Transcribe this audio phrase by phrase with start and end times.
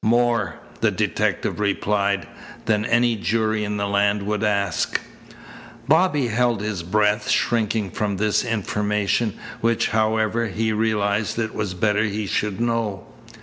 [0.03, 2.25] "More," the detective replied,
[2.65, 4.99] "than any jury in the land would ask."
[5.87, 12.05] Bobby held his breath, shrinking from this information, which, however, he realized it was better
[12.05, 13.05] he should know.